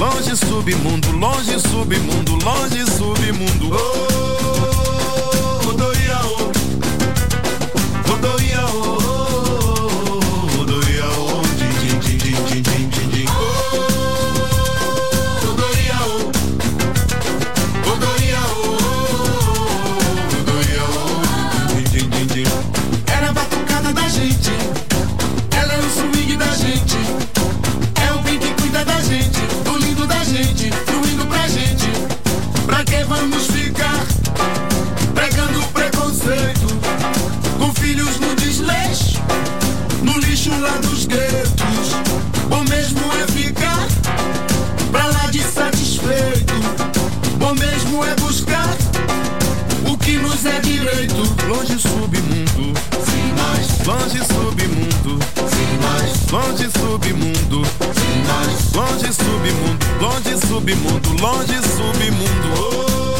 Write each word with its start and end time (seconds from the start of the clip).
Longe 0.00 0.34
submundo, 0.34 1.12
longe 1.12 1.58
submundo, 1.58 2.32
longe 2.42 2.86
submundo. 2.86 3.68
Oh. 3.70 3.89
filhos 37.90 38.20
no 38.20 38.32
desleixo, 38.36 39.20
no 40.04 40.16
lixo 40.20 40.50
lá 40.60 40.76
dos 40.78 41.06
guetos. 41.06 41.88
Bom 42.48 42.62
mesmo 42.68 43.00
é 43.20 43.26
ficar 43.32 43.84
pra 44.92 45.06
lá 45.06 45.26
de 45.26 45.42
satisfeito. 45.42 46.54
Bom 47.36 47.52
mesmo 47.54 48.04
é 48.04 48.14
buscar 48.14 48.76
o 49.88 49.98
que 49.98 50.12
nos 50.18 50.46
é 50.46 50.60
direito. 50.60 51.16
Longe 51.48 51.80
submundo, 51.80 52.78
sim 53.08 53.26
nós. 53.40 53.84
Longe 53.84 54.20
submundo, 54.24 55.18
sim 55.50 55.72
nós. 55.82 56.30
Longe 56.30 56.70
submundo, 56.70 57.66
sim 57.98 58.22
nós. 58.30 58.72
Longe 58.72 59.12
submundo, 59.12 59.86
longe 60.00 60.46
submundo, 60.46 61.08
longe 61.20 61.58
submundo. 61.74 62.50
Oh! 62.56 63.19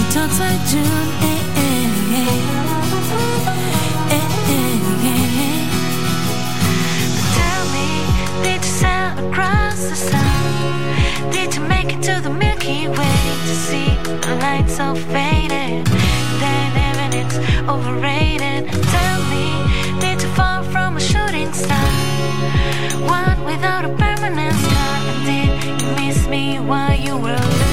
She 0.00 0.12
talks 0.12 0.38
like 0.40 0.60
June. 0.66 1.08
Hey, 1.24 1.40
hey, 1.58 1.84
hey. 2.14 2.40
Tell 7.36 7.62
me, 7.74 7.88
did 8.42 8.60
you 8.64 8.72
sail 8.82 9.12
across 9.28 9.78
the 9.90 9.96
sun? 9.96 11.32
Did 11.32 11.54
you 11.54 11.62
make 11.62 11.92
it 11.92 12.02
to 12.02 12.20
the 12.22 12.30
Milky 12.30 12.88
Way 12.88 13.20
to 13.48 13.54
see 13.66 13.90
the 14.26 14.36
lights 14.40 14.76
so 14.76 14.94
faded? 14.94 15.86
Then 16.40 17.12
it's 17.12 17.36
overrated. 17.68 18.72
Tell 18.96 19.20
me, 19.32 19.46
did 20.00 20.22
you 20.22 20.28
fall 20.34 20.62
from 20.62 20.96
a 20.96 21.00
shooting 21.00 21.52
star? 21.52 21.90
One 23.18 23.44
without 23.44 23.84
a 23.84 23.92
permanent 24.04 24.56
scar? 24.64 24.96
Did 25.24 25.50
you 25.64 25.74
miss 25.96 26.26
me 26.28 26.58
while 26.58 26.98
you 26.98 27.16
were 27.16 27.69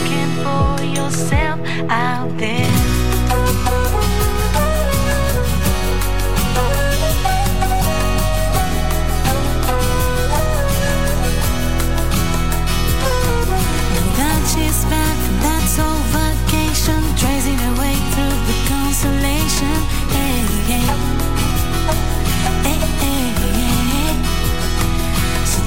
She 19.57 19.65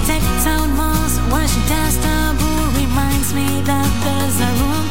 takes 0.07 0.47
out 0.47 0.69
Mars 0.77 1.19
while 1.31 1.49
she 1.49 1.61
does 1.69 1.97
taboo. 1.99 2.79
Reminds 2.79 3.35
me 3.35 3.63
that 3.63 3.91
there's 4.05 4.41
a 4.41 4.51
room 4.63 4.90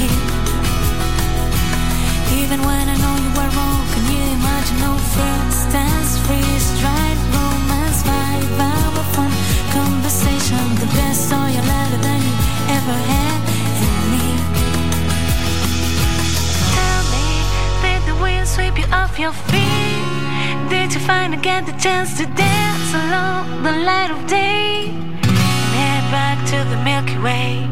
you. 0.00 0.10
Even 2.40 2.60
when 2.62 2.88
I 2.88 2.96
know 3.02 3.14
you 3.24 3.30
were 3.38 3.50
wrong, 3.56 3.82
can 3.92 4.04
you 4.12 4.22
imagine 4.38 4.78
no 4.80 4.92
first 5.16 5.70
dance, 5.70 6.18
freeze, 6.26 6.68
drive, 6.80 7.18
romance, 7.34 8.02
five 8.02 8.60
hour 8.60 9.04
fun 9.14 9.32
conversation? 9.72 10.62
The 10.82 10.90
best 10.98 11.32
or 11.32 11.46
your 11.56 11.66
letter 11.72 12.00
than 12.06 12.20
you 12.26 12.34
ever 12.76 12.96
had 13.12 13.38
in 13.86 13.94
me. 14.12 14.26
Tell 16.76 17.02
me, 17.14 17.26
did 17.84 18.02
the 18.10 18.16
wind 18.22 18.46
sweep 18.48 18.76
you 18.78 18.86
off 18.92 19.18
your 19.18 19.32
feet? 19.50 20.04
Did 20.70 20.92
you 20.94 21.00
finally 21.00 21.40
get 21.40 21.66
the 21.66 21.76
chance 21.84 22.16
to 22.18 22.26
dance 22.26 22.90
along 23.02 23.62
the 23.62 23.72
light 23.88 24.10
of 24.10 24.26
day? 24.26 24.90
And 24.90 25.72
head 25.78 26.04
back 26.10 26.38
to 26.50 26.58
the 26.70 26.78
Milky 26.82 27.18
Way. 27.18 27.68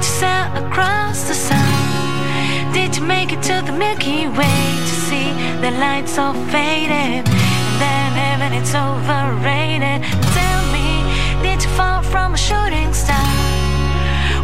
Did 0.00 0.06
you 0.06 0.14
sail 0.14 0.66
across 0.66 1.28
the 1.28 1.34
sun? 1.34 2.72
Did 2.72 2.96
you 2.96 3.02
make 3.02 3.34
it 3.34 3.42
to 3.42 3.60
the 3.66 3.72
Milky 3.72 4.28
Way 4.28 4.62
to 4.88 4.94
see 5.06 5.28
the 5.60 5.72
lights 5.72 6.16
all 6.16 6.32
faded? 6.48 7.28
And 7.28 7.76
then 7.82 8.12
heaven 8.12 8.54
it's 8.54 8.74
overrated. 8.74 10.00
Tell 10.32 10.62
me, 10.72 11.04
did 11.42 11.62
you 11.62 11.68
fall 11.76 12.00
from 12.00 12.32
a 12.32 12.38
shooting 12.38 12.94
star? 12.94 13.28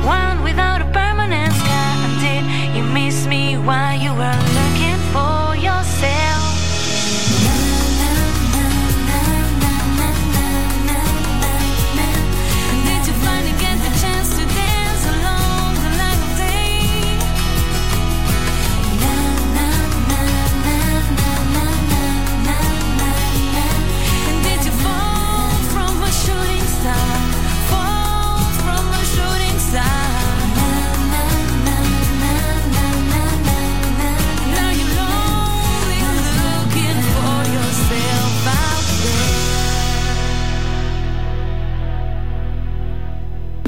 One 0.04 0.44
without 0.44 0.82
a 0.82 0.88
permanent 0.92 1.54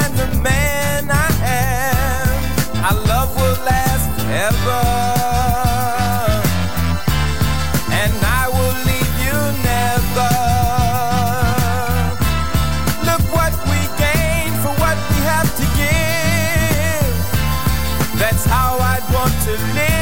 kind 0.00 0.14
the 0.18 0.26
man 0.42 1.10
I 1.10 1.28
am. 1.44 2.28
Our 2.84 2.98
love 3.06 3.30
will 3.36 3.58
last 3.64 4.06
forever. 4.16 4.82
And 8.00 8.14
I 8.40 8.44
will 8.56 8.76
leave 8.88 9.14
you 9.26 9.38
never. 9.70 10.32
Look 13.08 13.24
what 13.36 13.54
we 13.70 13.80
gain 14.04 14.50
for 14.62 14.72
what 14.82 14.96
we 15.10 15.18
have 15.32 15.50
to 15.60 15.66
give. 15.80 17.14
That's 18.18 18.44
how 18.44 18.78
I'd 18.78 19.06
want 19.12 19.34
to 19.44 19.52
live. 19.74 19.99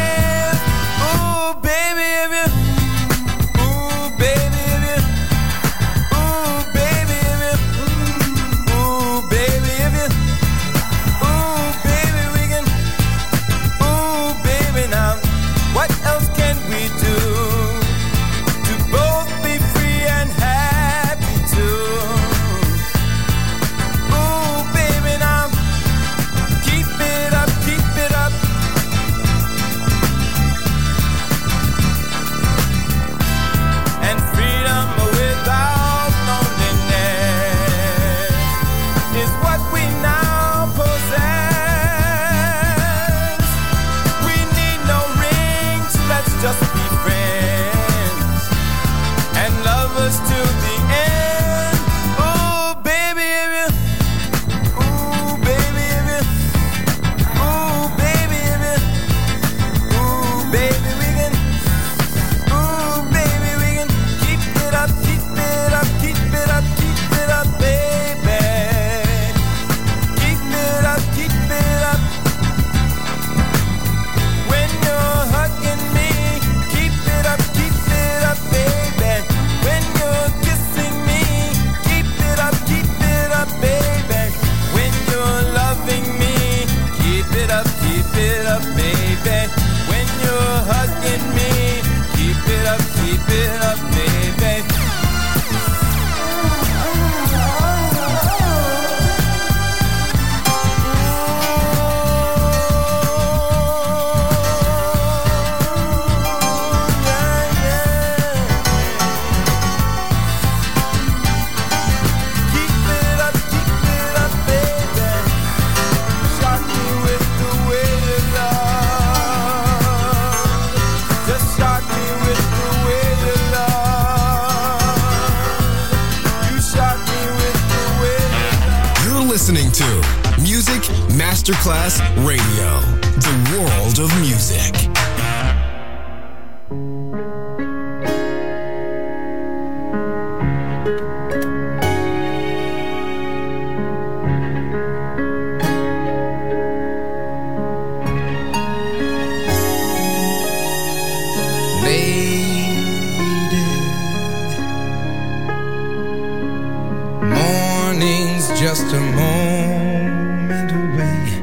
Just 158.58 158.92
a 158.92 159.00
moment 159.00 160.72
away, 160.72 161.42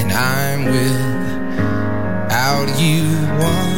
and 0.00 0.10
I'm 0.10 0.64
without 0.64 2.68
you 2.80 3.04
once 3.38 3.73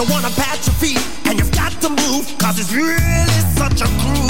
you 0.00 0.10
wanna 0.10 0.30
pat 0.30 0.66
your 0.66 0.74
feet 0.76 1.02
and 1.26 1.38
you've 1.38 1.52
got 1.52 1.72
to 1.82 1.90
move, 1.90 2.26
cause 2.38 2.58
it's 2.58 2.72
really 2.72 3.40
such 3.56 3.82
a 3.82 3.88
groove. 4.00 4.29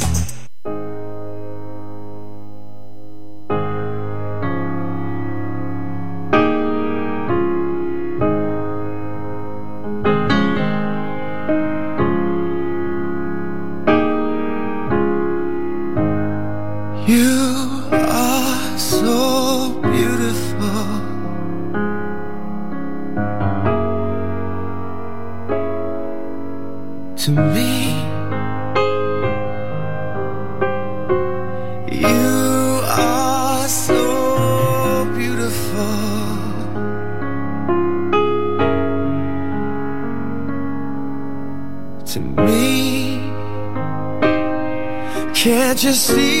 just 45.81 46.13
see 46.13 46.40